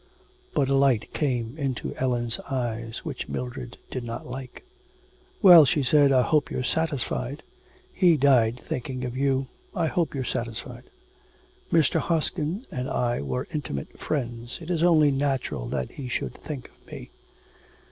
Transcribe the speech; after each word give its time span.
But 0.55 0.67
a 0.67 0.73
light 0.73 1.13
came 1.13 1.55
into 1.59 1.95
Ellen's 1.95 2.39
eyes, 2.49 3.05
which 3.05 3.29
Mildred 3.29 3.77
did 3.91 4.03
not 4.03 4.25
like. 4.25 4.65
'Well,' 5.43 5.63
she 5.63 5.83
said, 5.83 6.11
'I 6.11 6.23
hope 6.23 6.49
you're 6.49 6.63
satisfied. 6.63 7.43
He 7.93 8.17
died 8.17 8.59
thinking 8.59 9.05
of 9.05 9.15
you. 9.15 9.45
I 9.75 9.85
hope 9.85 10.15
you're 10.15 10.23
satisfied.' 10.23 10.89
'Mr. 11.71 11.99
Hoskin 11.99 12.65
and 12.71 12.89
I 12.89 13.21
were 13.21 13.47
intimate 13.53 13.99
friends. 13.99 14.57
It 14.59 14.71
is 14.71 14.81
only 14.81 15.11
natural 15.11 15.67
that 15.67 15.91
he 15.91 16.07
should 16.09 16.33
think 16.33 16.69
of 16.71 16.87
me.' 16.91 17.11